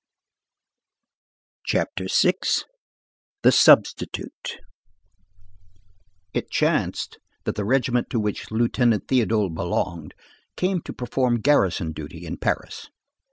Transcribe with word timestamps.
CHAPTER 1.63 2.07
VI—THE 2.11 3.51
SUBSTITUTE 3.51 4.57
It 6.33 6.49
chanced 6.49 7.19
that 7.43 7.53
the 7.53 7.63
regiment 7.65 8.09
to 8.09 8.19
which 8.19 8.49
Lieutenant 8.49 9.05
Théodule 9.05 9.53
belonged 9.53 10.15
came 10.57 10.81
to 10.85 10.93
perform 10.93 11.41
garrison 11.41 11.91
duty 11.91 12.25
in 12.25 12.37
Paris. 12.37 12.89